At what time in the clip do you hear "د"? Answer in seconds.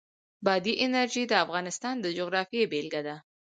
1.27-1.33, 2.01-2.05